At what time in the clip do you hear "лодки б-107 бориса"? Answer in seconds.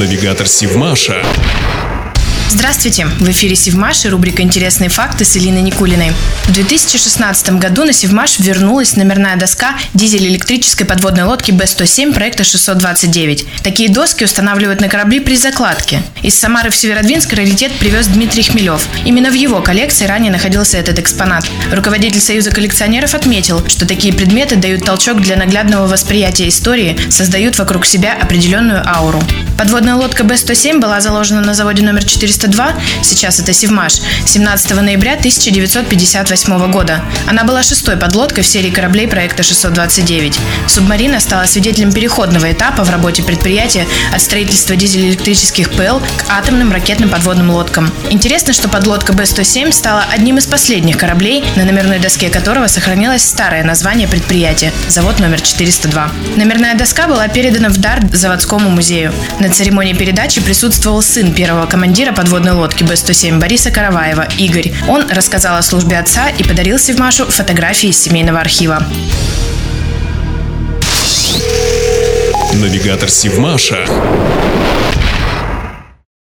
62.52-63.72